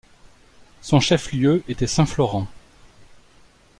Son 0.81 0.99
chef-lieu 0.99 1.61
était 1.67 1.85
Saint-Florent. 1.85 2.47